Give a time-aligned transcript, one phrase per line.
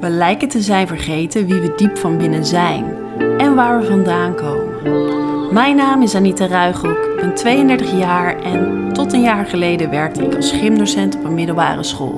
[0.00, 2.84] We lijken te zijn vergeten wie we diep van binnen zijn
[3.38, 5.52] en waar we vandaan komen.
[5.52, 10.24] Mijn naam is Anita Ruigrok, ik ben 32 jaar en tot een jaar geleden werkte
[10.24, 12.14] ik als gymdocent op een middelbare school.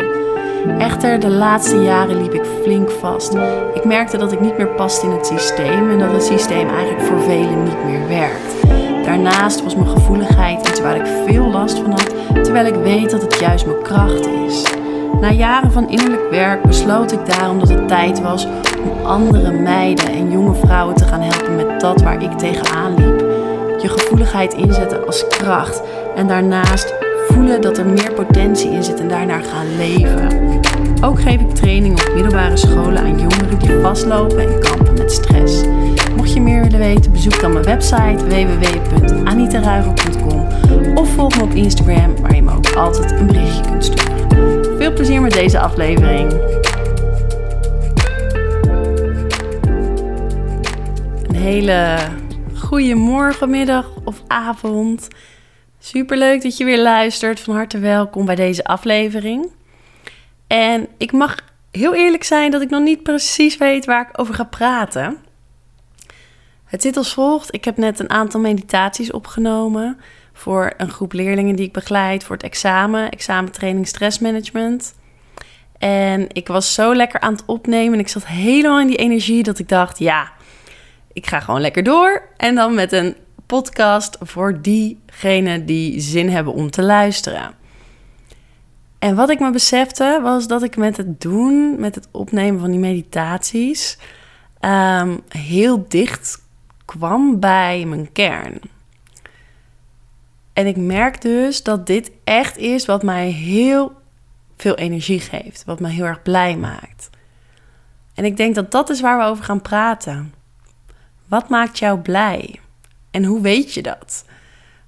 [0.79, 3.35] Echter, de laatste jaren liep ik flink vast.
[3.75, 7.01] Ik merkte dat ik niet meer paste in het systeem en dat het systeem eigenlijk
[7.01, 8.67] voor velen niet meer werkt.
[9.05, 13.23] Daarnaast was mijn gevoeligheid iets waar ik veel last van had, terwijl ik weet dat
[13.23, 14.80] het juist mijn kracht is.
[15.21, 18.47] Na jaren van innerlijk werk besloot ik daarom dat het tijd was
[18.83, 23.21] om andere meiden en jonge vrouwen te gaan helpen met dat waar ik tegenaan liep.
[23.83, 25.83] Je gevoeligheid inzetten als kracht
[26.17, 26.95] en daarnaast
[27.29, 30.29] voelen dat er meer potentie in zit en daarnaar gaan leven.
[31.05, 35.65] Ook geef ik training op middelbare scholen aan jongeren die vastlopen en kampen met stress.
[36.17, 40.47] Mocht je meer willen weten, bezoek dan mijn website www.anitaruiger.com
[40.95, 44.50] of volg me op Instagram waar je me ook altijd een berichtje kunt sturen.
[44.91, 46.33] Veel plezier met deze aflevering.
[51.29, 51.97] Een hele
[52.55, 55.09] goede morgen, middag of avond.
[55.79, 57.41] Super leuk dat je weer luistert.
[57.41, 59.51] Van harte welkom bij deze aflevering.
[60.47, 61.37] En ik mag
[61.71, 65.19] heel eerlijk zijn dat ik nog niet precies weet waar ik over ga praten.
[66.65, 70.01] Het zit als volgt: ik heb net een aantal meditaties opgenomen
[70.41, 74.95] voor een groep leerlingen die ik begeleid voor het examen, examentraining stressmanagement.
[75.79, 79.43] En ik was zo lekker aan het opnemen en ik zat helemaal in die energie
[79.43, 80.33] dat ik dacht, ja,
[81.13, 82.23] ik ga gewoon lekker door.
[82.37, 87.55] En dan met een podcast voor diegenen die zin hebben om te luisteren.
[88.99, 92.71] En wat ik me besefte was dat ik met het doen, met het opnemen van
[92.71, 93.99] die meditaties,
[94.61, 96.43] ehm, heel dicht
[96.85, 98.61] kwam bij mijn kern.
[100.61, 103.93] En ik merk dus dat dit echt is wat mij heel
[104.57, 107.11] veel energie geeft, wat me heel erg blij maakt.
[108.15, 110.35] En ik denk dat dat is waar we over gaan praten.
[111.27, 112.61] Wat maakt jou blij?
[113.11, 114.25] En hoe weet je dat?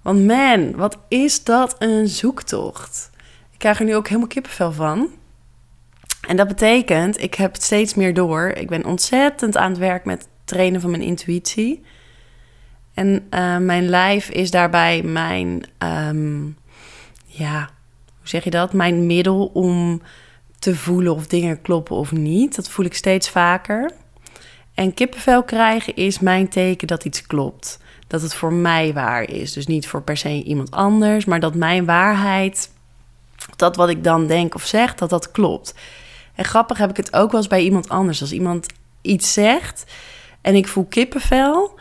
[0.03, 3.11] Want man, wat is dat een zoektocht?
[3.51, 5.09] Ik krijg er nu ook helemaal kippenvel van.
[6.29, 8.49] En dat betekent, ik heb het steeds meer door.
[8.49, 11.83] Ik ben ontzettend aan het werk met trainen van mijn intuïtie.
[12.95, 16.57] En uh, mijn lijf is daarbij mijn, um,
[17.27, 17.71] ja,
[18.19, 18.73] hoe zeg je dat?
[18.73, 20.03] Mijn middel om
[20.59, 22.57] te voelen of dingen kloppen of niet.
[22.57, 23.91] Dat voel ik steeds vaker.
[24.75, 27.79] En kippenvel krijgen is mijn teken dat iets klopt.
[28.07, 29.53] Dat het voor mij waar is.
[29.53, 32.71] Dus niet voor per se iemand anders, maar dat mijn waarheid,
[33.57, 35.75] dat wat ik dan denk of zeg, dat dat klopt.
[36.35, 38.21] En grappig heb ik het ook wel eens bij iemand anders.
[38.21, 38.67] Als iemand
[39.01, 39.93] iets zegt
[40.41, 41.79] en ik voel kippenvel,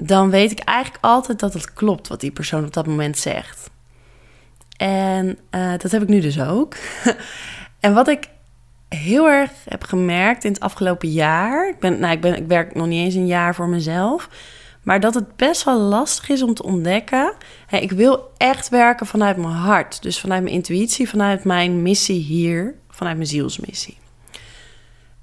[0.00, 3.70] dan weet ik eigenlijk altijd dat het klopt wat die persoon op dat moment zegt.
[4.76, 6.74] En uh, dat heb ik nu dus ook.
[7.80, 8.28] en wat ik
[8.88, 11.68] heel erg heb gemerkt in het afgelopen jaar.
[11.68, 14.28] Ik, ben, nou, ik, ben, ik werk nog niet eens een jaar voor mezelf.
[14.82, 17.34] Maar dat het best wel lastig is om te ontdekken.
[17.70, 20.02] Ik wil echt werken vanuit mijn hart.
[20.02, 23.98] Dus vanuit mijn intuïtie, vanuit mijn missie hier, vanuit mijn zielsmissie.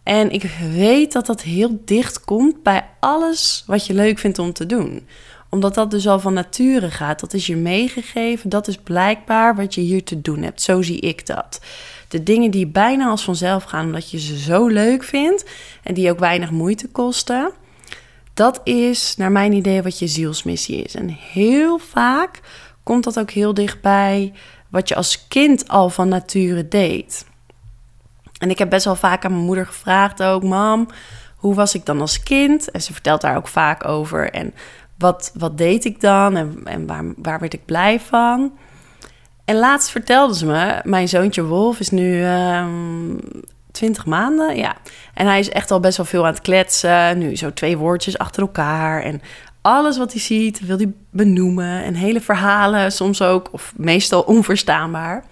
[0.07, 4.53] En ik weet dat dat heel dicht komt bij alles wat je leuk vindt om
[4.53, 5.07] te doen.
[5.49, 7.19] Omdat dat dus al van nature gaat.
[7.19, 8.49] Dat is je meegegeven.
[8.49, 10.61] Dat is blijkbaar wat je hier te doen hebt.
[10.61, 11.61] Zo zie ik dat.
[12.07, 15.45] De dingen die bijna als vanzelf gaan, omdat je ze zo leuk vindt
[15.83, 17.51] en die ook weinig moeite kosten.
[18.33, 20.95] Dat is naar mijn idee wat je zielsmissie is.
[20.95, 22.39] En heel vaak
[22.83, 24.33] komt dat ook heel dichtbij
[24.69, 27.25] wat je als kind al van nature deed.
[28.39, 30.87] En ik heb best wel vaak aan mijn moeder gevraagd ook, mam,
[31.35, 32.71] hoe was ik dan als kind?
[32.71, 34.31] En ze vertelt daar ook vaak over.
[34.31, 34.53] En
[34.97, 38.51] wat, wat deed ik dan en, en waar, waar werd ik blij van?
[39.45, 44.75] En laatst vertelde ze me, mijn zoontje Wolf is nu um, ehm, 20 maanden, ja.
[45.13, 47.17] En hij is echt al best wel veel aan het kletsen.
[47.17, 49.01] Nu zo twee woordjes achter elkaar.
[49.01, 49.21] En
[49.61, 51.83] alles wat hij ziet wil hij benoemen.
[51.83, 55.23] En hele verhalen, soms ook, of meestal onverstaanbaar.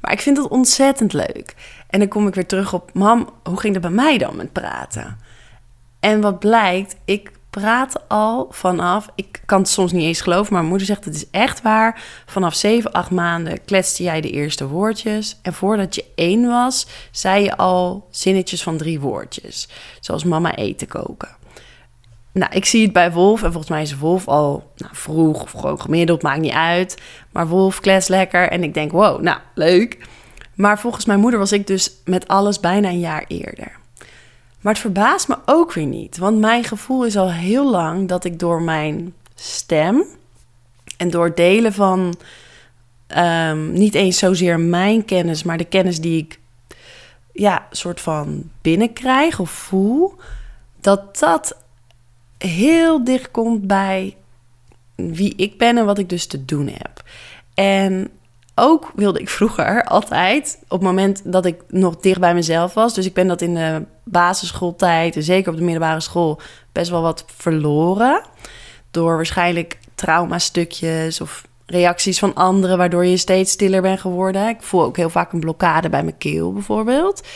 [0.00, 1.54] Maar ik vind het ontzettend leuk.
[1.96, 4.52] En dan kom ik weer terug op, mam, hoe ging het bij mij dan met
[4.52, 5.18] praten?
[6.00, 10.58] En wat blijkt, ik praat al vanaf, ik kan het soms niet eens geloven, maar
[10.60, 12.02] mijn moeder zegt het is echt waar.
[12.26, 15.38] Vanaf 7, 8 maanden kletste jij de eerste woordjes.
[15.42, 19.68] En voordat je één was, zei je al zinnetjes van drie woordjes.
[20.00, 21.36] Zoals mama eten koken.
[22.32, 23.42] Nou, ik zie het bij Wolf.
[23.42, 27.02] En volgens mij is Wolf al nou, vroeg of gewoon gemiddeld, maakt niet uit.
[27.32, 28.48] Maar Wolf klets lekker.
[28.48, 29.98] En ik denk, wow, nou, leuk.
[30.56, 33.72] Maar volgens mijn moeder was ik dus met alles bijna een jaar eerder.
[34.60, 36.18] Maar het verbaast me ook weer niet.
[36.18, 40.04] Want mijn gevoel is al heel lang dat ik door mijn stem
[40.96, 42.14] en door delen van
[43.16, 46.38] um, niet eens zozeer mijn kennis, maar de kennis die ik
[47.32, 50.14] ja, soort van binnenkrijg of voel,
[50.80, 51.56] dat dat
[52.38, 54.16] heel dicht komt bij
[54.94, 57.02] wie ik ben en wat ik dus te doen heb.
[57.54, 58.10] En
[58.58, 62.94] ook wilde ik vroeger altijd, op het moment dat ik nog dicht bij mezelf was,
[62.94, 66.40] dus ik ben dat in de basisschooltijd en zeker op de middelbare school
[66.72, 68.22] best wel wat verloren.
[68.90, 74.48] Door waarschijnlijk traumastukjes of reacties van anderen, waardoor je steeds stiller bent geworden.
[74.48, 77.26] Ik voel ook heel vaak een blokkade bij mijn keel bijvoorbeeld.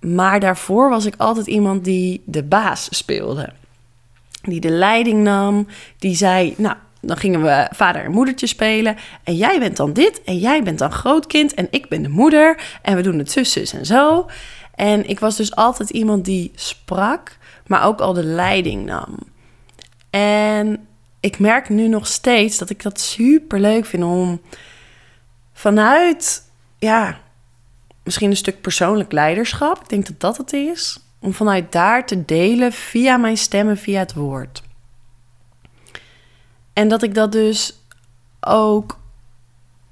[0.00, 3.52] Maar daarvoor was ik altijd iemand die de baas speelde.
[4.42, 5.66] Die de leiding nam,
[5.98, 6.76] die zei: Nou,
[7.06, 8.96] dan gingen we vader en moedertje spelen.
[9.24, 12.62] En jij bent dan dit, en jij bent dan grootkind, en ik ben de moeder.
[12.82, 14.26] En we doen het zus, zus en zo.
[14.74, 17.36] En ik was dus altijd iemand die sprak,
[17.66, 19.18] maar ook al de leiding nam.
[20.10, 20.86] En
[21.20, 24.40] ik merk nu nog steeds dat ik dat super leuk vind om
[25.52, 26.42] vanuit,
[26.78, 27.20] ja,
[28.02, 29.80] misschien een stuk persoonlijk leiderschap.
[29.80, 30.98] Ik denk dat dat het is.
[31.20, 34.62] Om vanuit daar te delen via mijn stemmen, via het woord.
[36.74, 37.78] En dat ik dat dus
[38.40, 38.98] ook,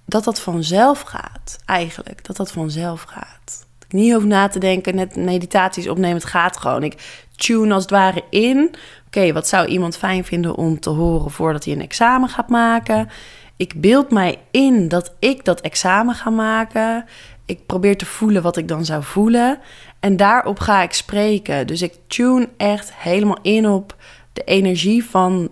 [0.06, 2.24] dat dat vanzelf gaat, eigenlijk.
[2.24, 3.66] Dat dat vanzelf gaat.
[3.78, 6.82] Dat ik niet hoef na te denken, net meditaties opnemen, het gaat gewoon.
[6.82, 8.74] Ik tune als het ware in.
[9.06, 13.08] Oké, wat zou iemand fijn vinden om te horen voordat hij een examen gaat maken?
[13.56, 17.04] Ik beeld mij in dat ik dat examen ga maken.
[17.44, 19.58] Ik probeer te voelen wat ik dan zou voelen.
[20.00, 21.66] En daarop ga ik spreken.
[21.66, 23.96] Dus ik tune echt helemaal in op
[24.32, 25.50] de energie van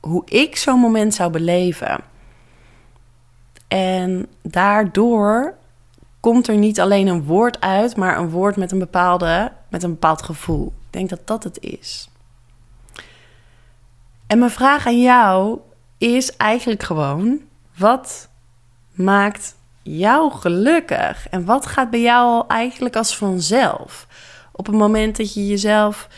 [0.00, 2.00] hoe ik zo'n moment zou beleven.
[3.68, 5.54] En daardoor
[6.20, 9.90] komt er niet alleen een woord uit, maar een woord met een, bepaalde, met een
[9.90, 10.66] bepaald gevoel.
[10.66, 12.08] Ik denk dat dat het is.
[14.26, 15.58] En mijn vraag aan jou
[15.98, 17.40] is eigenlijk gewoon:
[17.76, 18.28] wat
[18.92, 21.28] maakt jou gelukkig?
[21.28, 24.06] En wat gaat bij jou eigenlijk als vanzelf?
[24.52, 26.08] Op het moment dat je jezelf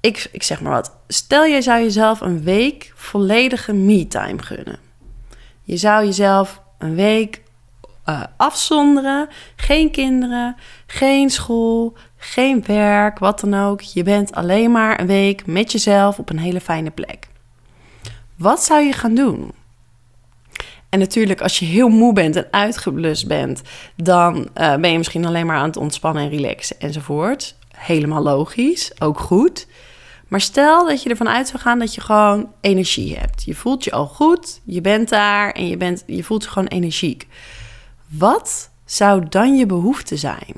[0.00, 0.96] ik, ik zeg maar wat.
[1.08, 4.78] Stel, jij zou jezelf een week volledige me-time gunnen.
[5.62, 7.42] Je zou jezelf een week
[8.06, 9.28] uh, afzonderen.
[9.56, 10.56] Geen kinderen,
[10.86, 13.80] geen school, geen werk, wat dan ook.
[13.80, 17.28] Je bent alleen maar een week met jezelf op een hele fijne plek.
[18.36, 19.52] Wat zou je gaan doen?
[20.88, 23.62] En natuurlijk, als je heel moe bent en uitgeblust bent,
[23.96, 27.54] dan uh, ben je misschien alleen maar aan het ontspannen en relaxen enzovoort.
[27.76, 29.66] Helemaal logisch, ook goed.
[30.28, 33.44] Maar stel dat je ervan uit zou gaan dat je gewoon energie hebt.
[33.44, 36.68] Je voelt je al goed, je bent daar en je, bent, je voelt je gewoon
[36.68, 37.26] energiek.
[38.06, 40.56] Wat zou dan je behoefte zijn?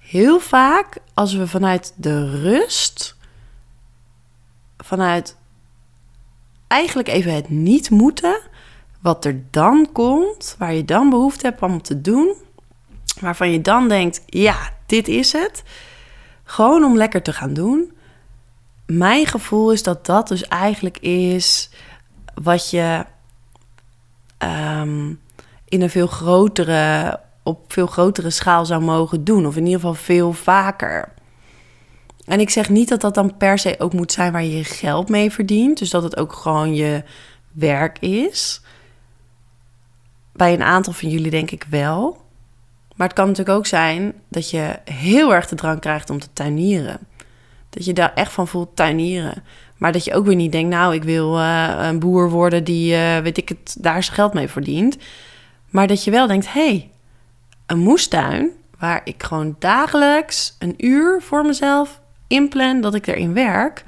[0.00, 3.16] Heel vaak als we vanuit de rust,
[4.76, 5.36] vanuit
[6.66, 8.40] eigenlijk even het niet moeten,
[9.00, 12.34] wat er dan komt, waar je dan behoefte hebt om te doen,
[13.20, 15.62] waarvan je dan denkt: ja, dit is het
[16.50, 17.92] gewoon om lekker te gaan doen.
[18.86, 21.70] Mijn gevoel is dat dat dus eigenlijk is
[22.42, 23.04] wat je
[24.38, 25.14] ehm,
[25.68, 29.46] in een veel grotere, op veel grotere schaal zou mogen doen.
[29.46, 31.12] Of in ieder geval veel vaker.
[32.24, 34.64] En ik zeg niet dat dat dan per se ook moet zijn waar je je
[34.64, 35.78] geld mee verdient.
[35.78, 37.02] Dus dat het ook gewoon je
[37.52, 38.60] werk is.
[40.32, 42.28] Bij een aantal van jullie denk ik wel.
[43.00, 46.32] Maar het kan natuurlijk ook zijn dat je heel erg de drang krijgt om te
[46.32, 46.98] tuinieren.
[47.70, 49.42] Dat je daar echt van voelt tuinieren.
[49.76, 52.94] Maar dat je ook weer niet denkt, nou, ik wil uh, een boer worden die,
[52.94, 54.96] uh, weet ik het, daar zijn geld mee verdient.
[55.70, 56.90] Maar dat je wel denkt, hé, hey,
[57.66, 63.84] een moestuin waar ik gewoon dagelijks een uur voor mezelf inplan dat ik erin werk.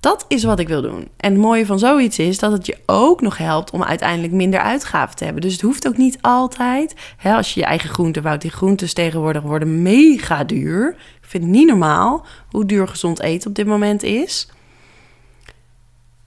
[0.00, 1.08] Dat is wat ik wil doen.
[1.16, 4.60] En het mooie van zoiets is dat het je ook nog helpt om uiteindelijk minder
[4.60, 5.42] uitgaven te hebben.
[5.42, 6.94] Dus het hoeft ook niet altijd.
[7.16, 10.88] Hè, als je je eigen groente bouwt, die groentes tegenwoordig worden mega duur.
[10.90, 14.48] Ik vind het niet normaal hoe duur gezond eten op dit moment is.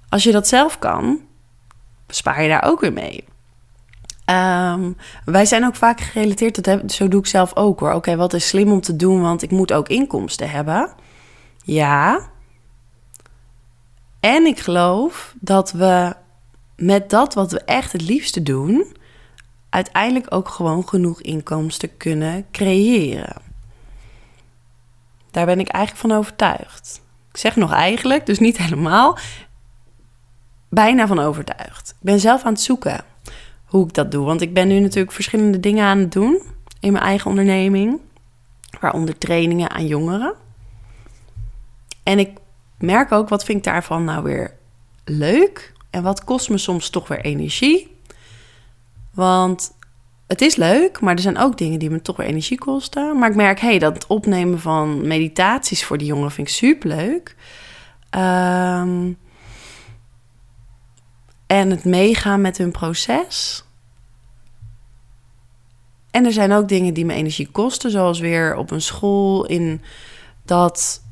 [0.09, 1.19] Als je dat zelf kan,
[2.05, 3.23] bespaar je daar ook weer mee.
[4.25, 4.91] Ehm,
[5.25, 7.93] wij zijn ook vaak gerelateerd, dat zo doe ik zelf ook hoor.
[7.93, 10.93] Oké, wat is slim om te doen, want ik moet ook inkomsten hebben.
[11.63, 12.31] Ja,
[14.23, 16.15] en ik geloof dat we
[16.75, 18.95] met dat wat we echt het liefste doen,
[19.69, 23.41] uiteindelijk ook gewoon genoeg inkomsten kunnen creëren.
[25.31, 27.01] Daar ben ik eigenlijk van overtuigd.
[27.31, 29.17] Ik zeg nog eigenlijk, dus niet helemaal.
[30.69, 31.89] Bijna van overtuigd.
[31.89, 33.03] Ik ben zelf aan het zoeken
[33.65, 34.25] hoe ik dat doe.
[34.25, 36.41] Want ik ben nu natuurlijk verschillende dingen aan het doen
[36.79, 37.99] in mijn eigen onderneming.
[38.79, 40.33] Waaronder trainingen aan jongeren.
[42.03, 42.41] En ik
[42.83, 44.55] merk ook wat vind ik daarvan nou weer
[45.05, 47.97] leuk en wat kost me soms toch weer energie.
[49.13, 49.77] Want
[50.27, 53.19] het is leuk, maar er zijn ook dingen die me toch weer energie kosten.
[53.19, 57.35] Maar ik merk, hé, hey, dat opnemen van meditaties voor die jongeren vind ik superleuk.
[58.11, 59.17] Um,
[61.47, 63.63] en het meegaan met hun proces.
[66.11, 69.81] En er zijn ook dingen die me energie kosten, zoals weer op een school in
[70.45, 71.02] dat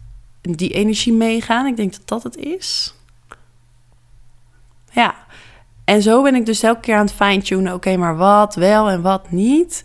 [0.42, 1.66] die energie meegaan.
[1.66, 2.96] Ik denk dat dat het is.
[4.92, 5.16] Ja,
[5.86, 7.74] en zo ben ik dus elke keer aan het fine-tunen.
[7.74, 9.84] Oké, maar wat wel en wat niet.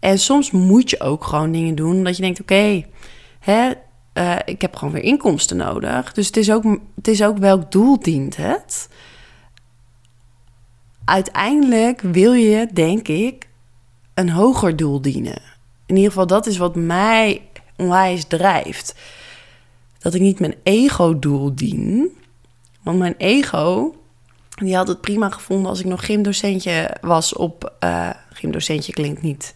[0.00, 1.96] En soms moet je ook gewoon dingen doen.
[1.96, 2.84] Omdat je denkt, oké,
[3.38, 3.70] hè,
[4.14, 6.12] uh, ik heb gewoon weer inkomsten nodig.
[6.12, 6.64] Dus het is, ook,
[6.94, 8.88] het is ook welk doel dient het.
[11.04, 13.48] Uiteindelijk wil je, denk ik,
[14.14, 15.42] een hoger doel dienen.
[15.86, 17.42] In ieder geval, dat is wat mij
[17.76, 18.94] onwijs drijft.
[19.98, 22.16] Dat ik niet mijn ego-doel dien.
[22.82, 23.94] Want mijn ego
[24.58, 27.72] die had het prima gevonden als ik nog gymdocentje was op...
[27.84, 29.52] Uh, gymdocentje klinkt niet.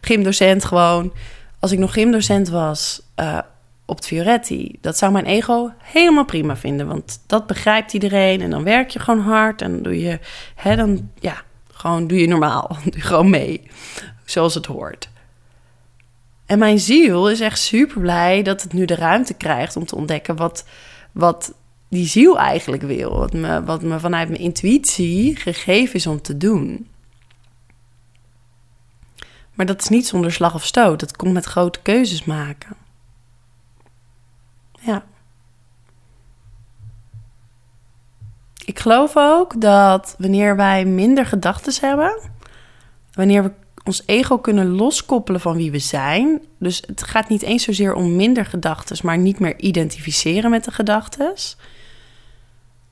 [0.00, 1.12] Gymdocent gewoon.
[1.58, 3.38] Als ik nog gymdocent was uh,
[3.84, 4.78] op het Fioretti...
[4.80, 6.86] dat zou mijn ego helemaal prima vinden.
[6.86, 8.40] Want dat begrijpt iedereen.
[8.40, 9.62] En dan werk je gewoon hard.
[9.62, 10.18] En doe je...
[10.54, 12.76] Hè, dan, ja, gewoon doe je normaal.
[12.90, 13.62] Doe gewoon mee.
[14.24, 15.08] Zoals het hoort.
[16.46, 19.76] En mijn ziel is echt super blij dat het nu de ruimte krijgt...
[19.76, 20.64] om te ontdekken wat...
[21.12, 21.54] wat
[21.88, 23.18] die ziel eigenlijk wil.
[23.18, 26.88] Wat me, wat me vanuit mijn intuïtie gegeven is om te doen.
[29.54, 31.00] Maar dat is niet zonder slag of stoot.
[31.00, 32.76] Dat komt met grote keuzes maken.
[34.80, 35.04] Ja.
[38.64, 42.20] Ik geloof ook dat wanneer wij minder gedachten hebben,
[43.12, 43.52] wanneer we
[43.84, 46.42] ons ego kunnen loskoppelen van wie we zijn.
[46.58, 50.70] Dus het gaat niet eens zozeer om minder gedachten, maar niet meer identificeren met de
[50.70, 51.34] gedachten.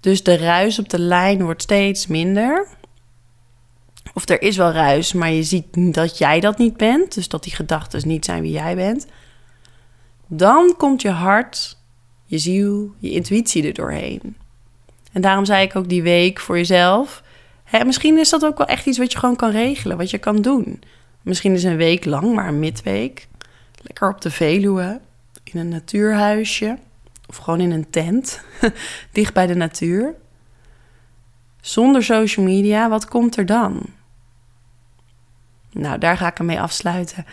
[0.00, 2.68] Dus de ruis op de lijn wordt steeds minder.
[4.14, 7.14] Of er is wel ruis, maar je ziet dat jij dat niet bent.
[7.14, 9.06] Dus dat die gedachten niet zijn wie jij bent.
[10.26, 11.78] Dan komt je hart,
[12.24, 14.36] je ziel, je intuïtie er doorheen.
[15.12, 17.22] En daarom zei ik ook die week voor jezelf.
[17.72, 20.18] Hè, misschien is dat ook wel echt iets wat je gewoon kan regelen, wat je
[20.18, 20.82] kan doen.
[21.22, 23.28] Misschien is een week lang, maar een midweek.
[23.82, 25.00] Lekker op de Veluwe,
[25.44, 26.78] in een natuurhuisje
[27.26, 28.40] of gewoon in een tent,
[29.12, 30.14] dicht bij de natuur.
[31.60, 33.82] Zonder social media, wat komt er dan?
[35.70, 37.26] Nou, daar ga ik hem mee afsluiten.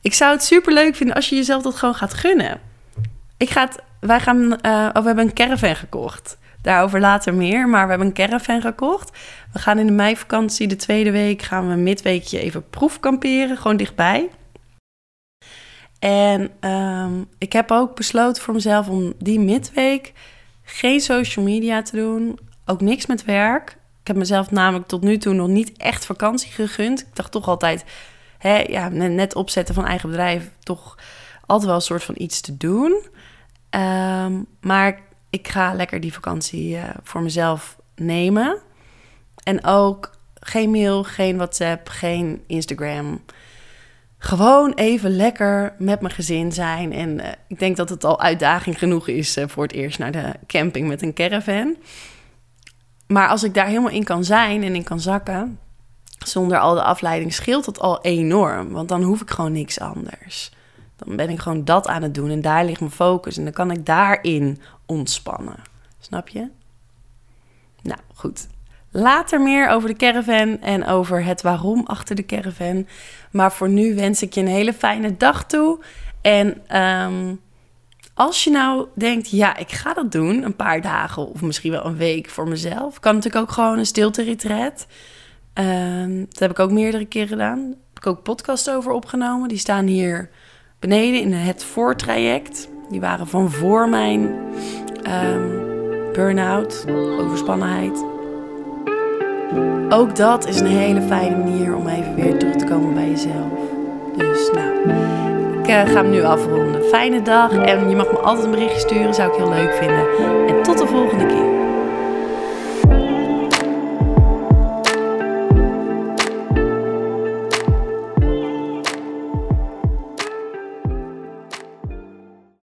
[0.00, 2.60] Ik zou het super leuk vinden als je jezelf dat gewoon gaat gunnen.
[3.36, 6.38] Ik ga het, wij gaan, uh, oh, we hebben een caravan gekocht.
[6.64, 9.18] Daarover later meer, maar we hebben een caravan gekocht.
[9.52, 14.30] We gaan in de meivakantie, de tweede week, gaan we midweekje even proefkamperen, gewoon dichtbij.
[15.98, 20.12] En ehm, ik heb ook besloten voor mezelf om die midweek
[20.62, 22.38] geen social media te doen.
[22.64, 23.70] Ook niks met werk.
[24.00, 27.00] Ik heb mezelf namelijk tot nu toe nog niet echt vakantie gegund.
[27.00, 27.84] Ik dacht toch altijd,
[28.38, 30.98] hè, ja, net opzetten van eigen bedrijf, toch
[31.46, 33.06] altijd wel een soort van iets te doen.
[33.70, 35.00] Ehm, maar
[35.34, 38.58] ik ga lekker die vakantie uh, voor mezelf nemen.
[39.42, 43.20] En ook geen mail, geen WhatsApp, geen Instagram
[44.24, 46.92] gewoon even lekker met mijn gezin zijn.
[46.92, 50.12] En uh, ik denk dat het al uitdaging genoeg is uh, voor het eerst naar
[50.12, 51.76] de camping met een caravan.
[53.06, 55.58] Maar als ik daar helemaal in kan zijn en in kan zakken,
[56.18, 58.70] zonder al de afleiding, scheelt dat al enorm.
[58.70, 60.52] Want dan hoef ik gewoon niks anders.
[60.96, 63.36] Dan ben ik gewoon dat aan het doen en daar ligt mijn focus.
[63.36, 65.62] En dan kan ik daarin ontspannen.
[65.98, 66.48] Snap je?
[67.82, 68.46] Nou, goed.
[68.90, 72.86] Later meer over de caravan en over het waarom achter de caravan.
[73.30, 75.84] Maar voor nu wens ik je een hele fijne dag toe.
[76.20, 77.40] En um,
[78.14, 81.84] als je nou denkt, ja, ik ga dat doen, een paar dagen of misschien wel
[81.84, 84.86] een week voor mezelf, kan natuurlijk ook gewoon een stilte-retreat.
[85.54, 87.58] Um, dat heb ik ook meerdere keren gedaan.
[87.58, 89.48] Daar heb ik ook podcasts over opgenomen.
[89.48, 90.30] Die staan hier
[90.88, 92.68] beneden in het voortraject.
[92.88, 95.62] Die waren van voor mijn um,
[96.12, 96.86] burn-out,
[97.18, 98.04] overspannenheid.
[99.88, 103.52] Ook dat is een hele fijne manier om even weer terug te komen bij jezelf.
[104.16, 104.88] Dus nou,
[105.62, 106.84] ik uh, ga hem nu afronden.
[106.84, 110.06] Fijne dag en je mag me altijd een berichtje sturen, zou ik heel leuk vinden.
[110.46, 111.63] En tot de volgende keer.